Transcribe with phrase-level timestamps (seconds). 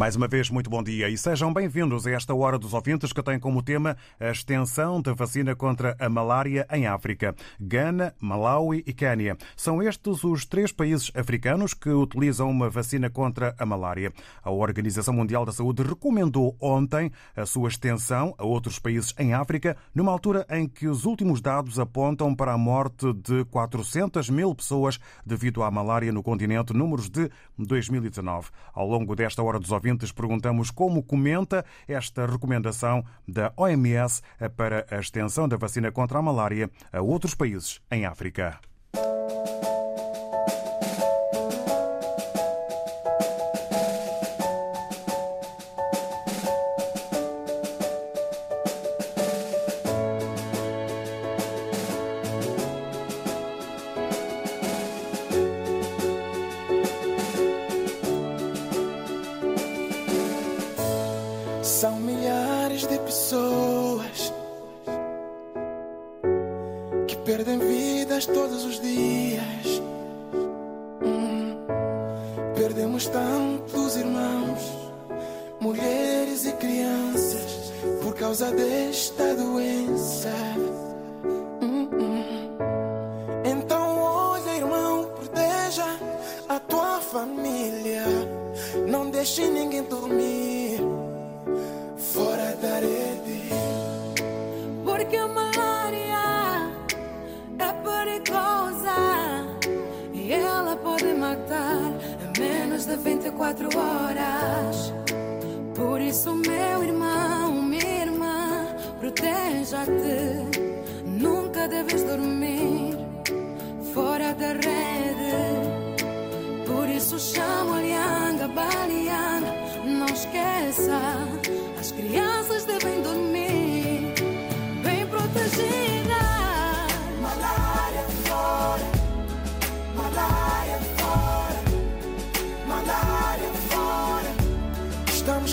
[0.00, 3.22] Mais uma vez, muito bom dia e sejam bem-vindos a esta Hora dos Ouvintes que
[3.22, 7.36] tem como tema a extensão da vacina contra a malária em África.
[7.60, 9.36] Gana, Malawi e Quênia.
[9.54, 14.10] São estes os três países africanos que utilizam uma vacina contra a malária.
[14.42, 19.76] A Organização Mundial da Saúde recomendou ontem a sua extensão a outros países em África,
[19.94, 24.98] numa altura em que os últimos dados apontam para a morte de 400 mil pessoas
[25.26, 28.48] devido à malária no continente, números de 2019.
[28.72, 34.22] Ao longo desta Hora dos Ouvintes, ouvintes perguntamos como comenta esta recomendação da OMS
[34.56, 38.69] para a extensão da vacina contra a malária a outros países em África.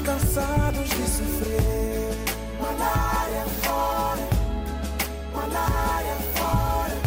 [0.08, 2.16] Cansados de sofrer.
[2.62, 4.28] Malária fora,
[5.36, 6.98] malária fora,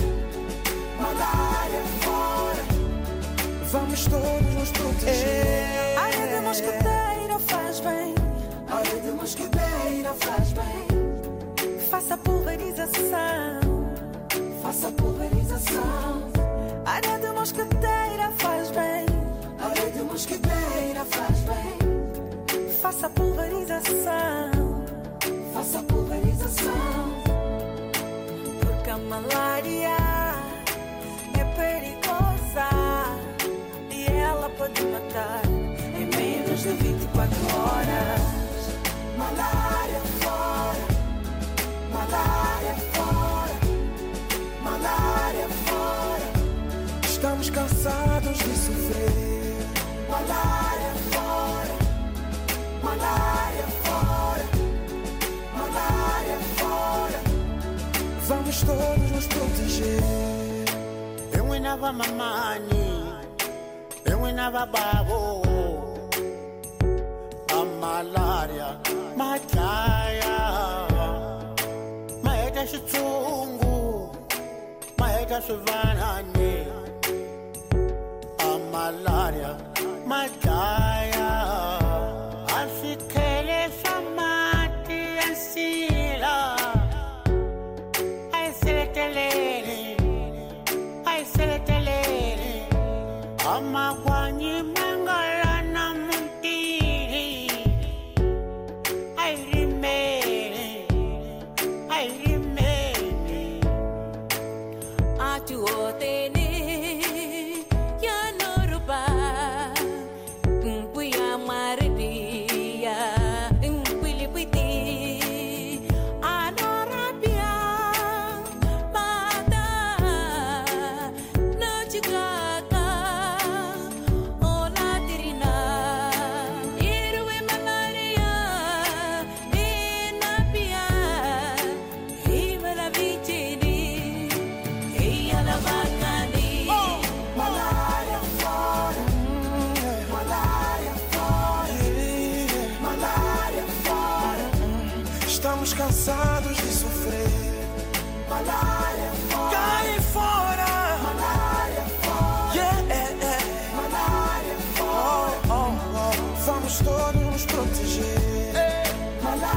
[1.00, 2.62] malária fora.
[3.72, 5.96] Vamos todos nos proteger.
[5.96, 8.14] A rede mosquiteira faz bem.
[8.68, 11.78] A rede mosquiteira faz bem.
[11.90, 13.60] Faça pulverização.
[14.62, 16.30] Faça pulverização.
[16.84, 17.89] A rede mosquiteira
[22.90, 24.84] Faça pulverização.
[25.54, 27.22] Faça pulverização.
[28.60, 29.96] Porque a malária
[31.38, 32.68] é perigosa
[33.92, 38.22] e ela pode matar em menos de 24 horas.
[39.16, 40.86] Malária fora,
[41.92, 43.54] malária fora,
[44.64, 47.06] malária fora.
[47.08, 49.30] Estamos cansados de sofrer.
[50.10, 50.69] Malária
[52.90, 54.46] malária fora,
[55.54, 56.38] malária.
[58.26, 60.02] Vamos todos nos proteger.
[61.36, 62.90] Eu enava mamani,
[64.04, 65.42] eu enava babo.
[67.52, 68.76] A malária,
[69.16, 70.36] mataya.
[72.22, 74.10] Maeta xitsungu,
[74.98, 76.66] maeta swivanani.
[78.38, 79.56] A malária,
[80.06, 80.89] mataya.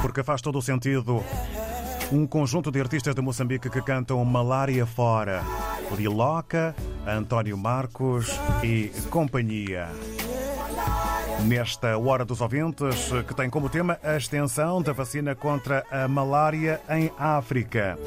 [0.04, 1.24] Porque faz todo o sentido.
[2.12, 5.42] Um conjunto de artistas de Moçambique que cantam Malária Fora.
[5.96, 6.76] Liloca,
[7.08, 9.88] António Marcos e companhia.
[11.46, 16.82] Nesta Hora dos Ouvintes, que tem como tema a extensão da vacina contra a malária
[16.90, 17.98] em África.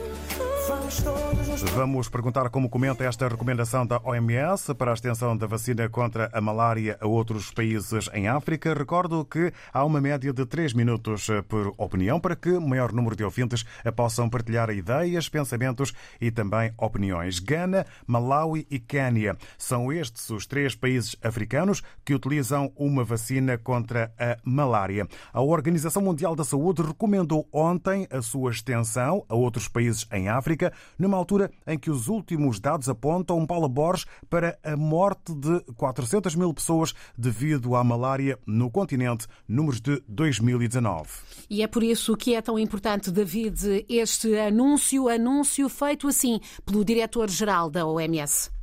[1.75, 6.41] Vamos perguntar como comenta esta recomendação da OMS para a extensão da vacina contra a
[6.41, 8.73] malária a outros países em África.
[8.73, 13.17] Recordo que há uma média de 3 minutos por opinião para que o maior número
[13.17, 17.39] de ouvintes possam partilhar ideias, pensamentos e também opiniões.
[17.39, 24.13] Gana, Malawi e Quênia são estes os três países africanos que utilizam uma vacina contra
[24.19, 25.07] a malária.
[25.33, 30.73] A Organização Mundial da Saúde recomendou ontem a sua extensão a outros países em África,
[30.99, 36.35] numa altura em que os últimos dados apontam, Paula Borges, para a morte de 400
[36.35, 41.09] mil pessoas devido à malária no continente, números de 2019.
[41.49, 46.85] E é por isso que é tão importante, David, este anúncio, anúncio feito assim pelo
[46.85, 48.56] diretor-geral da OMS.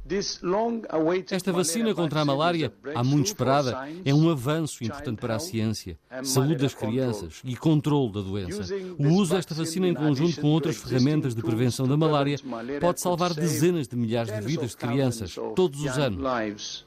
[1.32, 5.98] Esta vacina contra a malária, há muito esperada, é um avanço importante para a ciência,
[6.24, 8.74] saúde das crianças e controle da doença.
[9.00, 12.38] O uso desta vacina em conjunto com outras ferramentas de prevenção da malária
[12.80, 16.86] pode salvar dezenas de milhares de vidas de crianças todos os anos.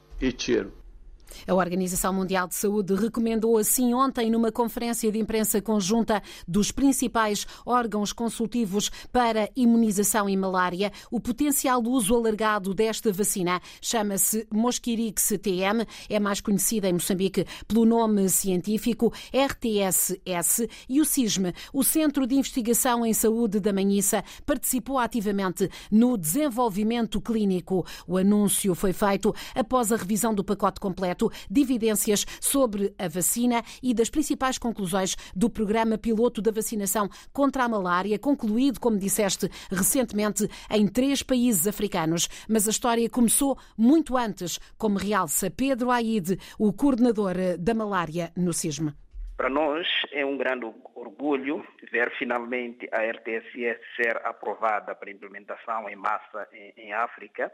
[1.47, 7.45] A Organização Mundial de Saúde recomendou assim ontem, numa conferência de imprensa conjunta dos principais
[7.65, 13.61] órgãos consultivos para imunização e malária, o potencial uso alargado desta vacina.
[13.81, 21.53] Chama-se Mosquirix TM, é mais conhecida em Moçambique pelo nome científico RTSS e o CISM,
[21.73, 27.85] o Centro de Investigação em Saúde da Manhissa, participou ativamente no desenvolvimento clínico.
[28.07, 31.16] O anúncio foi feito após a revisão do pacote completo
[31.49, 37.63] de evidências sobre a vacina e das principais conclusões do programa piloto da vacinação contra
[37.63, 42.27] a malária, concluído, como disseste, recentemente em três países africanos.
[42.47, 48.53] Mas a história começou muito antes, como realça Pedro Aide, o coordenador da malária no
[48.53, 48.93] CISM.
[49.37, 50.65] Para nós é um grande
[50.95, 57.51] orgulho ver finalmente a RTSS ser aprovada para implementação em massa em, em África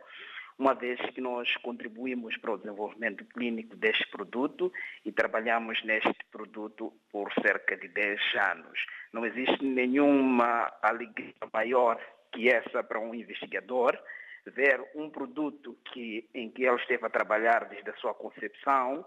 [0.57, 4.71] uma vez que nós contribuímos para o desenvolvimento clínico deste produto
[5.05, 8.19] e trabalhamos neste produto por cerca de 10
[8.51, 8.85] anos.
[9.11, 11.99] Não existe nenhuma alegria maior
[12.31, 13.97] que essa para um investigador
[14.45, 19.05] ver um produto que, em que ele esteve a trabalhar desde a sua concepção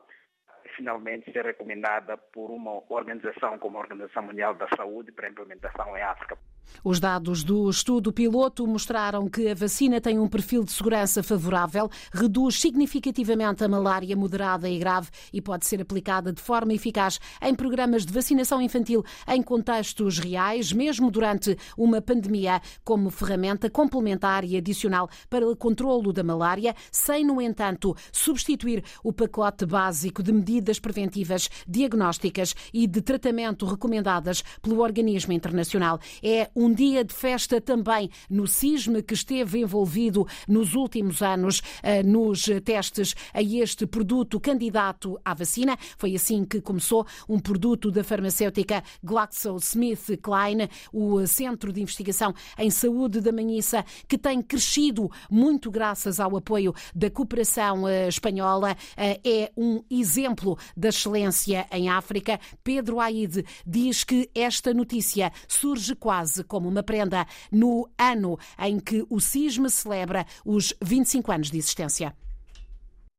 [0.75, 6.03] finalmente ser recomendada por uma organização como a Organização Mundial da Saúde para implementação em
[6.03, 6.37] África.
[6.85, 11.91] Os dados do estudo piloto mostraram que a vacina tem um perfil de segurança favorável,
[12.13, 17.55] reduz significativamente a malária moderada e grave e pode ser aplicada de forma eficaz em
[17.55, 24.57] programas de vacinação infantil em contextos reais, mesmo durante uma pandemia, como ferramenta complementar e
[24.57, 30.79] adicional para o controlo da malária, sem, no entanto, substituir o pacote básico de medidas
[30.79, 35.99] preventivas, diagnósticas e de tratamento recomendadas pelo organismo internacional.
[36.23, 42.03] É um dia de festa também no CISM, que esteve envolvido nos últimos anos eh,
[42.03, 45.77] nos testes a este produto candidato à vacina.
[45.99, 53.21] Foi assim que começou um produto da farmacêutica GlaxoSmithKline, o Centro de Investigação em Saúde
[53.21, 58.75] da Manhissa, que tem crescido muito graças ao apoio da cooperação eh, espanhola.
[58.97, 62.41] Eh, é um exemplo da excelência em África.
[62.65, 69.05] Pedro Aide diz que esta notícia surge quase como uma prenda no ano em que
[69.11, 72.15] o CISM celebra os 25 anos de existência.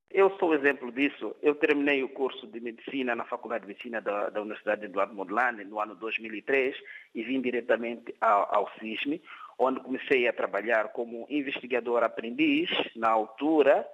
[0.09, 1.35] Eu sou exemplo disso.
[1.43, 5.63] Eu terminei o curso de medicina na Faculdade de Medicina da, da Universidade Eduardo Mondlane
[5.63, 6.75] no ano 2003
[7.13, 9.21] e vim diretamente ao, ao CISM,
[9.59, 13.87] onde comecei a trabalhar como investigador aprendiz na altura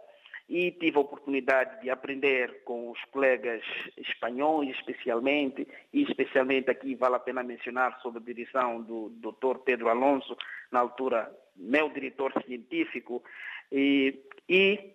[0.48, 3.64] e tive a oportunidade de aprender com os colegas
[3.98, 9.60] espanhóis, especialmente, e especialmente aqui vale a pena mencionar sob a direção do Dr.
[9.64, 10.36] Pedro Alonso,
[10.72, 13.24] na altura meu diretor científico,
[13.72, 14.20] e,
[14.50, 14.94] e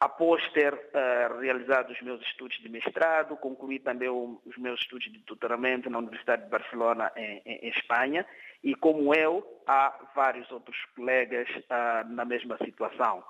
[0.00, 5.12] após ter uh, realizado os meus estudos de mestrado, concluí também o, os meus estudos
[5.12, 8.26] de doutoramento na Universidade de Barcelona, em, em, em Espanha,
[8.64, 13.22] e como eu, há vários outros colegas uh, na mesma situação.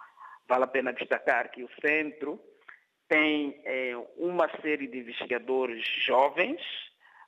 [0.49, 2.41] Vale a pena destacar que o centro
[3.09, 6.61] tem eh, uma série de investigadores jovens,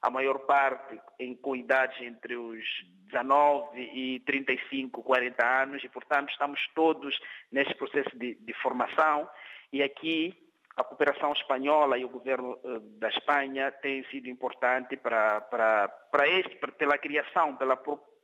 [0.00, 2.64] a maior parte em, com idades entre os
[3.10, 7.18] 19 e 35, 40 anos, e, portanto, estamos todos
[7.52, 9.28] nesse processo de, de formação.
[9.72, 10.34] E aqui
[10.76, 16.28] a cooperação espanhola e o governo eh, da Espanha têm sido importante para, para, para
[16.28, 17.76] este, pela criação, pela,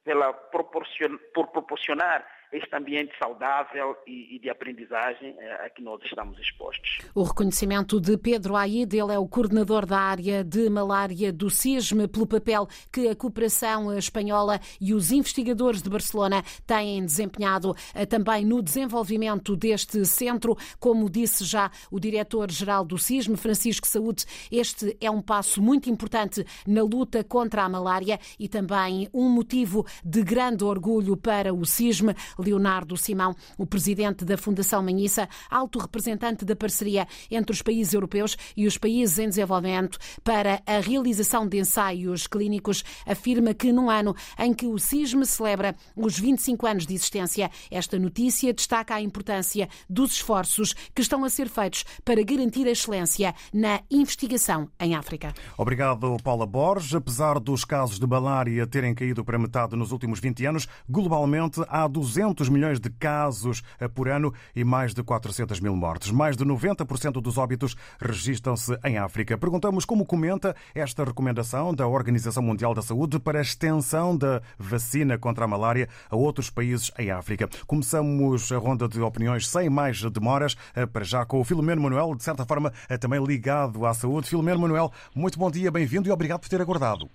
[0.03, 6.01] pela proporcion, por proporcionar este ambiente saudável e, e de aprendizagem eh, a que nós
[6.05, 6.99] estamos expostos.
[7.15, 12.09] O reconhecimento de Pedro Aide, ele é o coordenador da área de malária do CISM,
[12.09, 18.45] pelo papel que a cooperação espanhola e os investigadores de Barcelona têm desempenhado eh, também
[18.45, 20.57] no desenvolvimento deste centro.
[20.79, 26.45] Como disse já o diretor-geral do CISM, Francisco Saúde, este é um passo muito importante
[26.67, 32.11] na luta contra a malária e também um motivo de grande orgulho para o CISM.
[32.41, 38.37] Leonardo Simão, o presidente da Fundação Manhissa, alto representante da parceria entre os países europeus
[38.57, 44.15] e os países em desenvolvimento para a realização de ensaios clínicos, afirma que num ano
[44.39, 49.69] em que o CISM celebra os 25 anos de existência, esta notícia destaca a importância
[49.89, 55.33] dos esforços que estão a ser feitos para garantir a excelência na investigação em África.
[55.57, 56.95] Obrigado, Paula Borges.
[56.95, 61.87] Apesar dos casos de malária terem caído para metade nos últimos 20 anos, globalmente há
[61.87, 63.63] 200 milhões de casos
[63.95, 66.11] por ano e mais de 400 mil mortes.
[66.11, 69.37] Mais de 90% dos óbitos registram-se em África.
[69.37, 75.19] Perguntamos como comenta esta recomendação da Organização Mundial da Saúde para a extensão da vacina
[75.19, 77.49] contra a malária a outros países em África.
[77.67, 80.55] Começamos a ronda de opiniões sem mais demoras,
[80.93, 84.29] para já com o Filomeno Manuel, de certa forma também ligado à saúde.
[84.29, 87.09] Filomeno Manuel, muito bom dia, bem-vindo e obrigado por ter aguardado.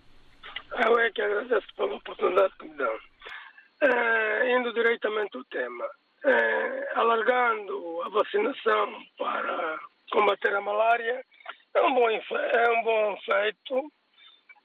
[0.85, 2.93] Eu é que agradeço pela oportunidade que me dão.
[3.85, 5.87] Eh, indo diretamente ao tema,
[6.25, 9.79] eh, alargando a vacinação para
[10.11, 11.23] combater a malária,
[11.75, 13.91] é um bom, é um bom feito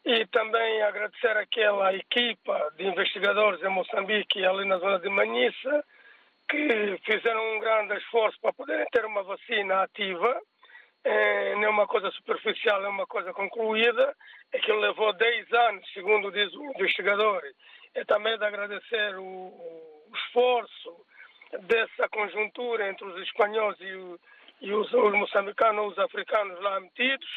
[0.07, 5.85] e também agradecer àquela equipa de investigadores em Moçambique ali na zona de Manhissa
[6.49, 10.41] que fizeram um grande esforço para poderem ter uma vacina ativa.
[11.05, 14.17] É, não é uma coisa superficial, é uma coisa concluída.
[14.50, 17.41] Que levou 10 anos, segundo diz o investigador,
[17.94, 21.06] é também de agradecer o, o esforço
[21.62, 24.20] dessa conjuntura entre os espanhóis e, o,
[24.61, 27.28] e os, os, moçambicanos, os africanos lá metidos,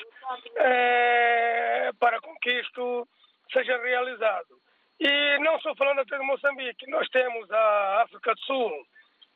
[0.57, 3.07] é, para que isto
[3.51, 4.61] seja realizado.
[4.99, 8.87] E não só falando até de Moçambique, nós temos a África do Sul,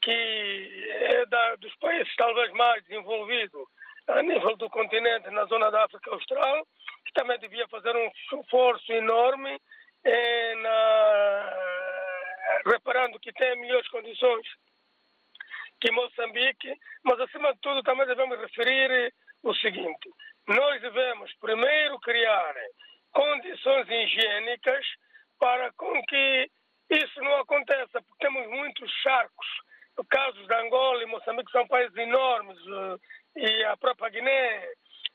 [0.02, 3.68] que é da, dos países talvez mais desenvolvidos
[4.08, 6.66] a nível do continente, na zona da África Austral,
[7.06, 8.10] que também devia fazer um
[8.42, 9.60] esforço enorme
[10.08, 11.58] é, na,
[12.66, 14.48] reparando que tem melhores condições
[15.82, 16.74] que Moçambique,
[17.04, 20.10] mas acima de tudo também devemos referir o seguinte:
[20.48, 22.56] nós devemos primeiro criar
[23.12, 24.86] condições higiênicas
[25.40, 26.50] para com que
[26.90, 29.48] isso não aconteça, porque temos muitos charcos.
[30.10, 32.58] Casos de Angola e Moçambique são países enormes
[33.36, 34.72] e a própria Guiné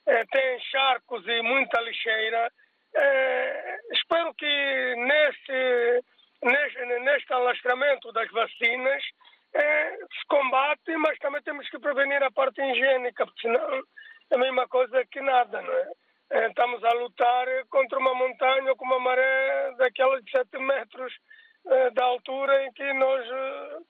[0.07, 2.51] eh, tem charcos e muita lixeira
[2.95, 6.05] é, espero que neste,
[7.01, 9.03] neste, alastramento das vacinas
[9.55, 13.83] é, se combate, mas também temos que prevenir a parte higiênica, porque senão
[14.31, 15.91] é a mesma coisa que nada, não é?
[16.31, 21.13] é estamos a lutar contra uma montanha com uma maré daquelas de 7 metros
[21.95, 23.25] da altura em que nós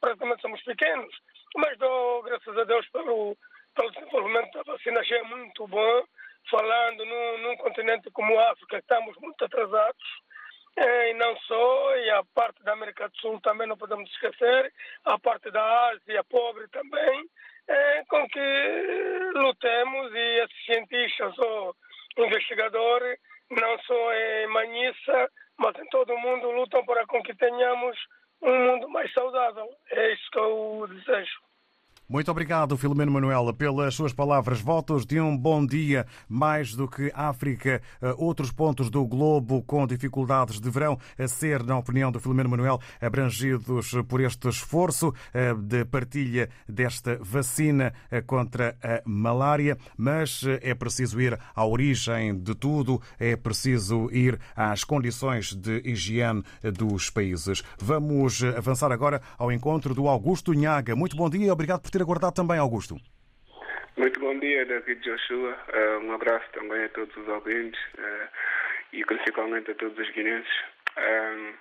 [0.01, 1.15] praticamente somos pequenos.
[1.57, 3.37] Mas dou graças a Deus pelo,
[3.75, 6.05] pelo desenvolvimento da vacina, achei muito bom
[6.53, 10.05] falando num, num continente como a África, estamos muito atrasados,
[10.77, 14.71] é, e não só, e a parte da América do Sul também não podemos esquecer,
[15.05, 17.25] a parte da Ásia pobre também,
[17.69, 21.75] é, com que lutemos e esses cientistas ou
[22.19, 23.19] investigadores,
[23.51, 27.97] não só em Manhissa, mas em todo o mundo, lutam para com que tenhamos
[28.43, 29.69] um mundo mais saudável.
[29.91, 31.52] É isso que eu desejo.
[32.09, 34.61] Muito obrigado, Filomeno Manuel, pelas suas palavras.
[34.61, 36.05] Votos de um bom dia.
[36.29, 41.79] Mais do que África, eh, outros pontos do globo com dificuldades deverão eh, ser, na
[41.79, 47.95] opinião do Filomeno Manuel, abrangidos por este esforço eh, de partilha desta vacina
[48.27, 49.79] contra a malária.
[49.97, 56.43] Mas é preciso ir à origem de tudo, é preciso ir às condições de higiene
[56.77, 57.63] dos países.
[57.79, 60.95] Vamos avançar agora ao encontro do Augusto Nhaga.
[60.95, 62.97] Muito bom dia obrigado por ter aguardado também, Augusto.
[63.97, 65.57] Muito bom dia, David Joshua.
[65.69, 68.29] Uh, um abraço também a todos os ouvintes uh,
[68.95, 70.53] e principalmente a todos os guinenses.
[70.97, 71.55] Uh,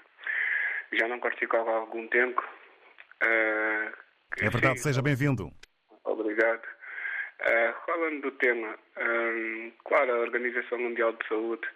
[0.94, 2.42] já não participava há algum tempo.
[3.22, 5.52] é verdade, sim, seja bem-vindo.
[6.06, 6.64] Obrigado.
[7.86, 8.76] falando do tema,
[9.86, 11.68] claro, a Organização Mundial de Saúde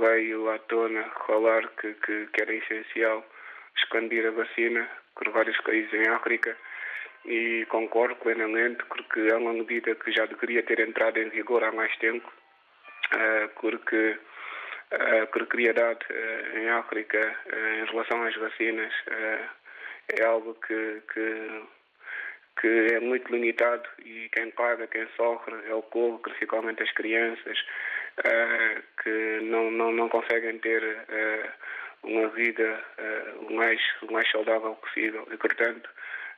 [0.00, 3.24] veio à tona falar que, que, que era essencial
[3.76, 6.56] expandir a vacina por vários países em África
[7.24, 11.72] e concordo plenamente porque é uma medida que já deveria ter entrado em vigor há
[11.72, 12.26] mais tempo,
[13.14, 14.18] uh, porque
[14.90, 17.36] a precariedade uh, em África
[17.80, 18.92] em relação às vacinas
[20.18, 21.62] é algo que, que,
[22.60, 27.58] que, é muito limitado e quem paga, quem sofre é o povo, principalmente as crianças,
[29.02, 30.82] que não, não, não conseguem ter
[32.02, 32.84] uma vida
[33.40, 33.80] o, mais,
[34.10, 35.26] mais saudável possível.
[35.30, 35.88] E, portanto,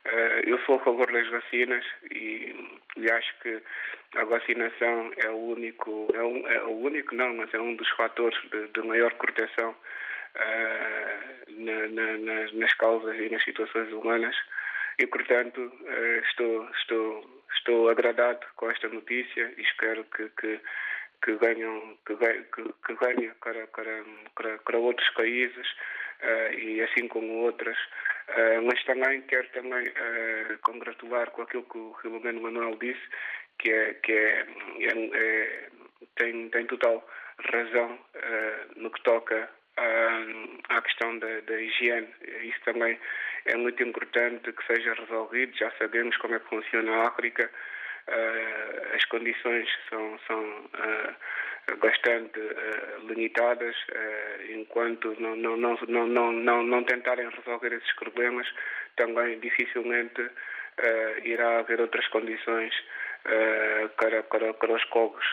[0.05, 2.53] Uh, eu sou a favor das vacinas e,
[2.95, 3.59] e, acho que
[4.15, 7.89] a vacinação é o único, é, um, é, o único não, mas é um dos
[7.89, 9.71] fatores de, de maior proteção
[10.35, 14.35] uh, na, na, nas, nas causas e nas situações humanas.
[14.99, 20.59] E, portanto, uh, estou, estou, estou agradado com esta notícia e espero que, que
[21.25, 22.95] que venham que, que,
[23.41, 24.03] para, para,
[24.35, 25.67] para, para outros países
[26.21, 27.77] uh, e assim como outras
[28.27, 33.01] Uh, mas também quero também uh, congratular com aquilo que o Filomeno Manuel disse,
[33.59, 34.47] que é que é,
[34.79, 35.69] é, é
[36.15, 37.07] tem, tem total
[37.51, 37.99] razão
[38.77, 42.07] no que toca à, à questão da, da, higiene.
[42.41, 42.97] Isso também
[43.45, 45.55] é muito importante que seja resolvido.
[45.55, 47.49] Já sabemos como é que funciona a África.
[48.93, 50.69] As condições são, são
[51.79, 58.47] bastante uh, limitadas, uh, enquanto não, não, não, não, não, não tentarem resolver esses problemas,
[58.95, 60.31] também dificilmente uh,
[61.23, 62.73] irá haver outras condições
[63.97, 65.25] para, para, para os povos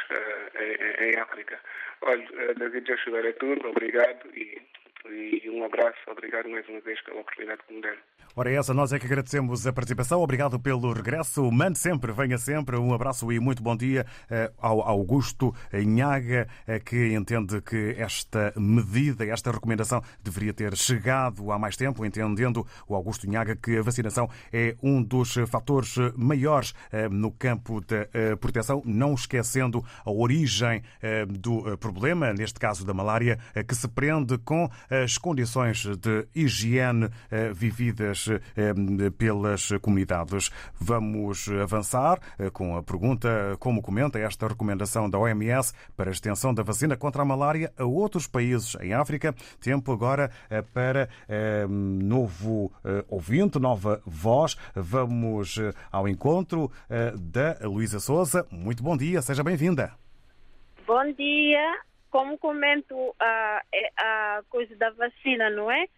[0.58, 1.60] em, em, África.
[2.00, 4.62] Olha, David Joshua é tudo, obrigado e,
[5.08, 8.00] e um abraço, obrigado mais uma vez pela oportunidade que me deram.
[8.34, 10.22] Ora, essa, nós é que agradecemos a participação.
[10.22, 11.50] Obrigado pelo regresso.
[11.52, 12.78] Mande sempre, venha sempre.
[12.78, 18.54] Um abraço e muito bom dia eh, ao Augusto Inhaga, eh, que entende que esta
[18.56, 23.82] medida, esta recomendação deveria ter chegado há mais tempo, entendendo o Augusto Inhaga que a
[23.82, 28.08] vacinação é um dos fatores maiores eh, no campo da
[28.40, 30.82] proteção, não esquecendo a origem
[31.28, 34.70] do problema, neste caso da malária, que se prende com
[35.02, 37.08] as condições de higiene
[37.54, 40.50] vividas eh, pelas comunidades.
[40.78, 46.52] Vamos avançar eh, com a pergunta como comenta esta recomendação da OMS para a extensão
[46.52, 49.34] da vacina contra a malária a outros países em África.
[49.60, 51.08] Tempo agora eh, para
[51.68, 52.72] novo
[53.08, 54.56] ouvinte, nova voz.
[54.74, 55.58] Vamos
[55.90, 56.70] ao encontro
[57.18, 58.46] da Luísa Souza.
[58.50, 59.92] Muito bom dia, seja bem-vinda.
[60.86, 61.91] Bom dia.
[62.12, 63.62] Como comento a,
[63.96, 65.88] a coisa da vacina, não é?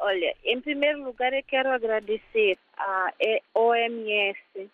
[0.00, 3.12] Olha, em primeiro lugar, eu quero agradecer à
[3.54, 4.70] OMS uh,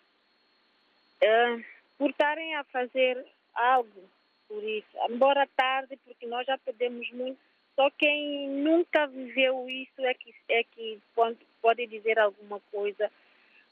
[1.21, 1.59] eh,
[1.99, 4.09] por estarem a fazer algo
[4.47, 4.87] por isso.
[5.07, 7.37] Embora tarde, porque nós já perdemos muito.
[7.75, 13.11] Só quem nunca viveu isso é que, é que pode, pode dizer alguma coisa.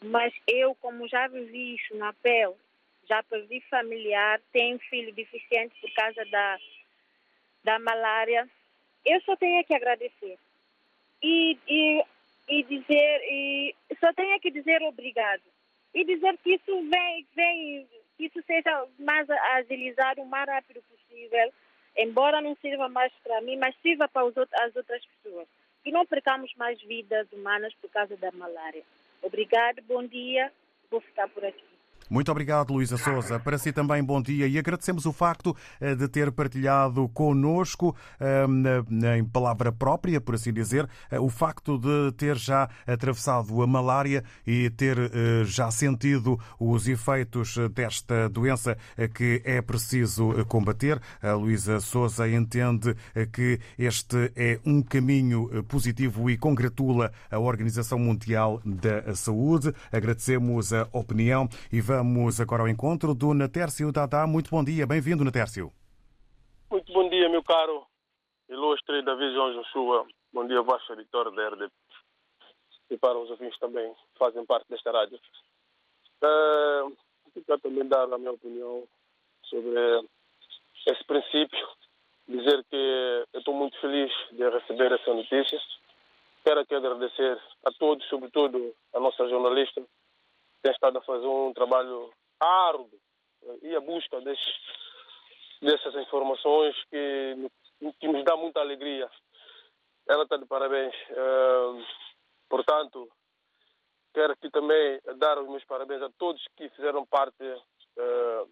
[0.04, 2.54] Mas eu, como já vivi isso na pele,
[3.10, 6.60] já perdi familiar, tenho filho deficiente por causa da,
[7.66, 8.48] da malária,
[9.04, 10.38] eu só tenho que agradecer
[11.22, 12.04] e, e,
[12.48, 15.42] e dizer, e só tenho que dizer obrigado.
[15.94, 21.52] E dizer que isso vem, vem, que isso seja mais agilizado o mais rápido possível,
[21.98, 25.48] embora não sirva mais para mim, mas sirva para os, as outras pessoas.
[25.84, 28.84] Que não percamos mais vidas humanas por causa da malária.
[29.24, 30.52] Obrigado, bom dia,
[30.92, 31.75] vou ficar por aqui.
[32.08, 33.40] Muito obrigado, Luísa Souza.
[33.40, 38.46] Para si também, bom dia e agradecemos o facto eh, de ter partilhado conosco, eh,
[39.18, 44.24] em palavra própria, por assim dizer, eh, o facto de ter já atravessado a malária
[44.46, 44.96] e ter
[45.46, 48.78] já sentido os efeitos desta doença
[49.14, 51.02] que é preciso combater.
[51.22, 52.96] A Luísa Souza entende
[53.32, 59.74] que este é um caminho positivo e congratula a Organização Mundial da Saúde.
[59.92, 64.28] Agradecemos a opinião e vamos Vamos agora ao encontro do Natércio Dadá.
[64.28, 65.72] Muito bom dia, bem-vindo, Natércio.
[66.70, 67.88] Muito bom dia, meu caro
[68.50, 70.06] ilustre David João Joshua.
[70.34, 71.72] Bom dia, baixo editor da RDP.
[72.90, 75.18] E para os ouvintes também que fazem parte desta rádio.
[76.22, 76.92] Uh,
[77.46, 78.84] quero também dar a minha opinião
[79.46, 80.06] sobre
[80.88, 81.68] esse princípio.
[82.28, 85.62] Dizer que estou muito feliz de receber essa notícia.
[86.44, 89.82] Quero aqui agradecer a todos, sobretudo a nossa jornalista,
[90.66, 93.00] tem estado a fazer um trabalho árduo
[93.62, 94.58] e a busca desses,
[95.62, 97.52] dessas informações que,
[98.00, 99.08] que nos dá muita alegria.
[100.10, 100.96] Ela está de parabéns.
[101.12, 101.86] Uh,
[102.50, 103.08] portanto,
[104.12, 108.50] quero aqui também dar os meus parabéns a todos que fizeram parte uh,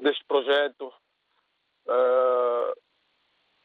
[0.00, 0.90] deste projeto,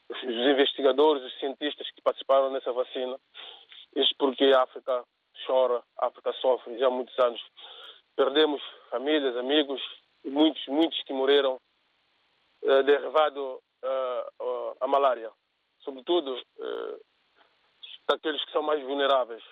[0.09, 3.17] os investigadores, os cientistas que participaram nessa vacina.
[3.95, 5.05] Isto porque a África
[5.45, 7.41] chora, a África sofre já há muitos anos.
[8.15, 9.82] Perdemos famílias, amigos,
[10.23, 11.60] muitos, muitos que morreram
[12.63, 15.32] uh, derivado uh, à malária.
[15.80, 17.01] Sobretudo uh,
[18.08, 19.43] daqueles que são mais vulneráveis.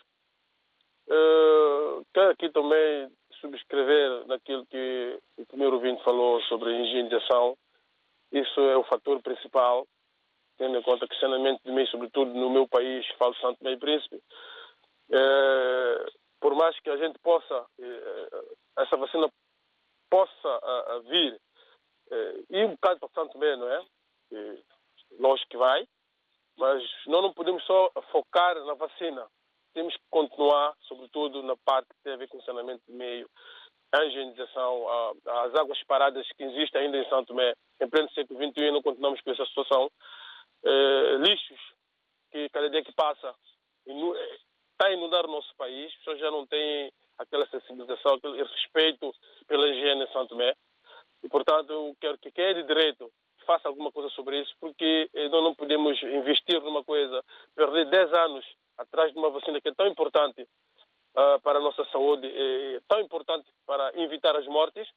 [1.07, 7.57] Uh, quero aqui também subscrever naquilo que o primeiro ouvinte falou sobre higienização.
[8.31, 9.87] Isso é o fator principal,
[10.57, 14.21] tendo em conta que saneamento de meio, sobretudo no meu país, falo Santo Meio Príncipe,
[16.39, 19.29] por mais que a gente possa, uh, essa vacina
[20.09, 20.59] possa
[21.07, 21.39] vir,
[22.49, 23.85] e um bocado para Santo Meio, não é?
[25.19, 25.87] lógico que vai,
[26.57, 29.27] mas nós não podemos só focar na vacina
[29.73, 33.29] temos que continuar, sobretudo na parte que tem a ver com o saneamento de meio,
[33.93, 34.87] a higienização,
[35.25, 39.21] as águas paradas que existem ainda em São Tomé, em pleno século XXI, não continuamos
[39.21, 39.89] com essa situação.
[40.63, 41.59] Eh, lixos
[42.31, 43.33] que cada dia que passa
[44.79, 49.13] está a inundar o nosso país, as pessoas já não têm aquela sensibilização, aquele respeito
[49.45, 50.55] pela higiene em São Tomé.
[51.21, 53.11] E, portanto, eu quero que quem é de direito
[53.45, 57.21] faça alguma coisa sobre isso, porque eh, nós não podemos investir numa coisa,
[57.55, 58.45] perder 10 anos
[58.77, 63.01] atrás de uma vacina que é tão importante uh, para a nossa saúde, é tão
[63.01, 64.87] importante para evitar as mortes,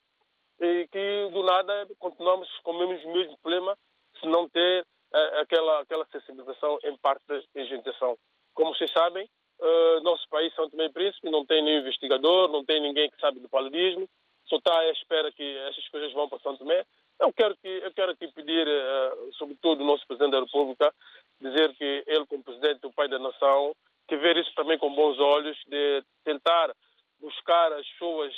[0.60, 3.76] e que do nada continuamos com o mesmo, problema
[4.20, 8.16] se não ter uh, aquela, aquela sensibilização em parte da higienização.
[8.54, 9.28] Como vocês sabem,
[9.62, 13.20] uh, nosso país, São Tomé e Príncipe, não tem nenhum investigador, não tem ninguém que
[13.20, 14.09] sabe do paludismo,
[14.46, 16.85] só está à espera que essas coisas vão para São Tomé.
[17.20, 20.92] Eu quero, que, eu quero aqui pedir, uh, sobretudo, o nosso Presidente da República,
[21.40, 23.75] dizer que ele, como Presidente, o pai da nação,
[24.09, 26.75] que ver isso também com bons olhos, de tentar
[27.20, 28.35] buscar as pessoas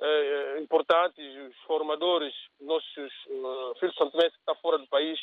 [0.00, 3.12] uh, importantes, os formadores, nossos
[3.78, 5.18] filhos de Santo Tomé que estão fora do país,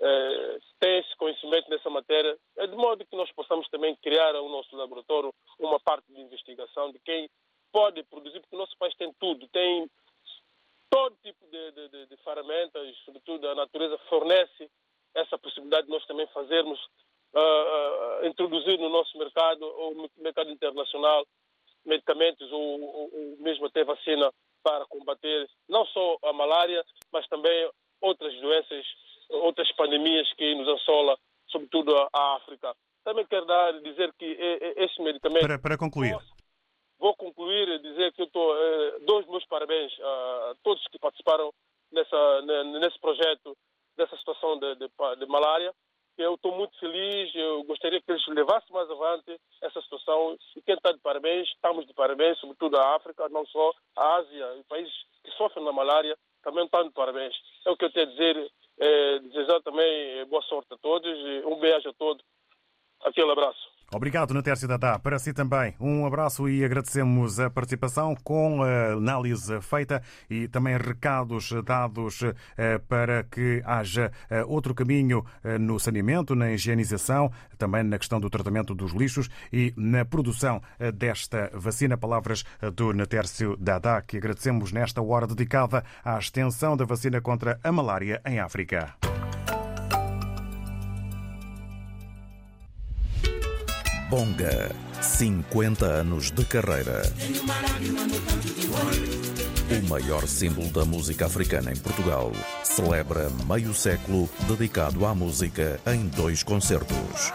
[0.00, 4.74] uh, têm esse conhecimento nessa matéria, de modo que nós possamos também criar no nosso
[4.76, 7.28] laboratório uma parte de investigação de quem
[7.72, 9.88] pode produzir, porque o nosso país tem tudo, tem
[10.90, 14.70] todo tipo de, de, de ferramentas, sobretudo a natureza fornece
[15.14, 16.78] essa possibilidade de nós também fazermos,
[17.34, 21.26] uh, uh, introduzir no nosso mercado, ou no mercado internacional,
[21.84, 24.32] medicamentos ou, ou, ou, mesmo até vacina
[24.62, 28.84] para combater não só a malária, mas também outras doenças,
[29.30, 31.16] outras pandemias que nos assola,
[31.48, 32.74] sobretudo a, África.
[33.04, 34.24] Também quero dar, dizer que
[34.76, 35.42] este medicamento...
[35.42, 36.16] Para, para concluir.
[36.98, 40.98] Vou concluir e dizer que eu estou, eh, dou os meus parabéns a todos que
[40.98, 41.52] participaram
[41.92, 42.42] nessa,
[42.80, 43.56] nesse projeto,
[43.96, 45.72] dessa situação de, de, de malária.
[46.16, 50.38] Eu estou muito feliz, eu gostaria que eles levassem mais avante essa situação.
[50.56, 54.64] E quem está de parabéns, estamos de parabéns, sobretudo a África, não só a Ásia,
[54.66, 57.34] países que sofrem da malária, também estão de parabéns.
[57.66, 58.50] É o que eu tenho a dizer.
[58.78, 61.10] É, desejar também boa sorte a todos,
[61.44, 62.24] um beijo a todos.
[63.02, 63.75] Aquele abraço.
[63.92, 64.98] Obrigado, Natércio Dadá.
[64.98, 70.76] Para si também, um abraço e agradecemos a participação com a análise feita e também
[70.76, 72.22] recados dados
[72.56, 78.18] eh, para que haja eh, outro caminho eh, no saneamento, na higienização, também na questão
[78.18, 80.60] do tratamento dos lixos e na produção
[80.94, 81.96] desta vacina.
[81.96, 82.44] Palavras
[82.74, 88.20] do Natércio Dadá, que agradecemos nesta hora dedicada à extensão da vacina contra a malária
[88.26, 88.94] em África.
[94.08, 94.70] Bonga,
[95.02, 97.02] 50 anos de carreira.
[99.68, 102.30] O maior símbolo da música africana em Portugal
[102.62, 107.32] celebra meio século dedicado à música em dois concertos.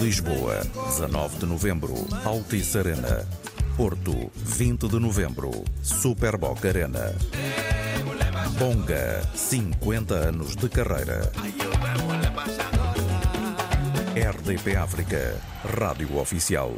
[0.00, 3.24] Lisboa, 19 de novembro, Altice Arena.
[3.76, 7.14] Porto, 20 de novembro, Superboc Arena.
[8.58, 11.30] Bonga, 50 anos de carreira.
[14.14, 16.76] RDP África, Rádio Oficial.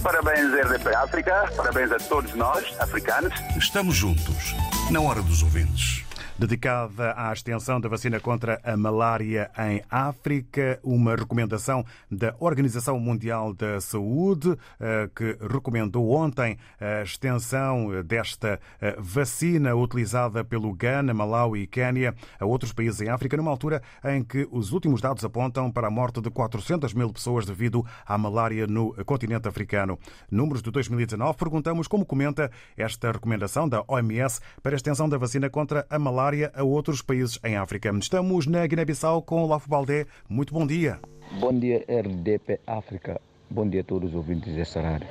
[0.03, 1.49] Parabéns, RDP África.
[1.55, 3.33] Parabéns a todos nós, africanos.
[3.57, 4.53] Estamos juntos,
[4.91, 6.04] na hora dos ouvintes.
[6.37, 13.53] Dedicada à extensão da vacina contra a malária em África, uma recomendação da Organização Mundial
[13.53, 21.61] da Saúde, eh, que recomendou ontem a extensão desta eh, vacina utilizada pelo Ghana, Malawi
[21.61, 25.71] e Quênia a outros países em África, numa altura em que os últimos dados apontam
[25.71, 29.97] para a morte de 400 mil pessoas devido à malária no continente africano.
[30.29, 35.49] Números de 2019, perguntamos como comenta esta recomendação da OMS para a extensão da vacina
[35.49, 36.24] contra a malária
[36.55, 37.91] a outros países em África.
[37.99, 40.07] Estamos na Guiné-Bissau com o Lafo Baldé.
[40.27, 40.99] Muito bom dia.
[41.39, 43.21] Bom dia, RDP África.
[43.49, 45.07] Bom dia a todos os ouvintes desta rádio.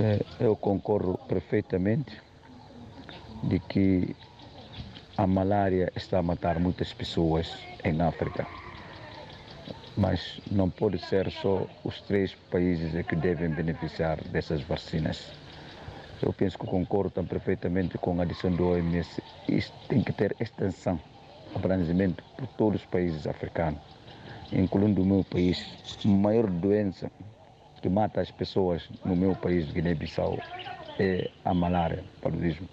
[0.00, 2.16] É, eu concordo perfeitamente
[3.42, 4.16] de que
[5.16, 7.52] a malária está a matar muitas pessoas
[7.84, 8.46] em África.
[9.96, 15.32] Mas não pode ser só os três países que devem beneficiar dessas vacinas.
[16.20, 19.22] Eu penso que concordo tão perfeitamente com a adição do OMS.
[19.48, 20.98] Isto tem que ter extensão,
[21.54, 23.80] abrangimento por todos os países africanos,
[24.52, 25.64] incluindo o meu país.
[26.04, 27.08] A maior doença
[27.80, 30.38] que mata as pessoas no meu país, Guiné-Bissau,
[30.98, 32.68] é a malária, paludismo.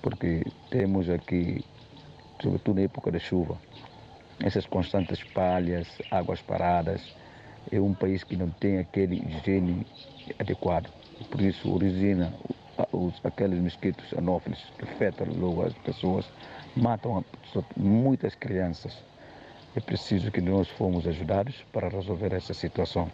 [0.00, 1.64] Porque temos aqui,
[2.40, 3.58] sobretudo na época da chuva,
[4.40, 7.02] essas constantes palhas, águas paradas.
[7.70, 9.86] É um país que não tem aquele higiene
[10.38, 11.01] adequado.
[11.30, 12.32] Por isso origina
[12.92, 16.26] os, aqueles mosquitos anófilos que afetam logo as pessoas,
[16.76, 17.24] matam
[17.76, 18.96] muitas crianças.
[19.74, 23.10] É preciso que nós fomos ajudados para resolver essa situação.